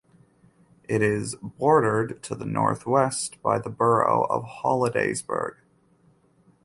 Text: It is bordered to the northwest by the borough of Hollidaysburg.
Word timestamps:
It 0.89 1.03
is 1.03 1.35
bordered 1.43 2.23
to 2.23 2.33
the 2.33 2.47
northwest 2.47 3.39
by 3.43 3.59
the 3.59 3.69
borough 3.69 4.23
of 4.31 4.43
Hollidaysburg. 4.63 5.57